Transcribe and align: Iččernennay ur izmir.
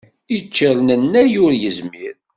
Iččernennay 0.37 1.33
ur 1.43 1.51
izmir. 1.69 2.15